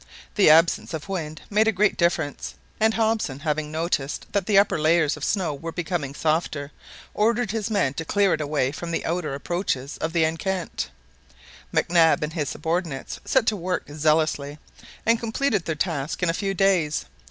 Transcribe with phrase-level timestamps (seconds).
[0.33, 4.79] The absence of wind made a great difference, and Hobson having noticed that the upper
[4.79, 6.71] layers of snow were becoming softer,
[7.13, 10.87] ordered his men to clear it away from the outer approaches of the enceinte.
[11.71, 14.57] Mac Nab and his subordinates set to work zealously,
[15.05, 17.05] and completed their task in a few days.